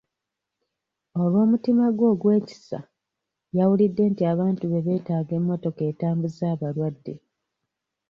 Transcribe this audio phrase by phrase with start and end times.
[1.21, 2.79] Olw'omutima gwe ogw'ekisa,
[3.57, 7.13] yawulidde nti abantu be beetaaga emmotoka etambuza abalwadde.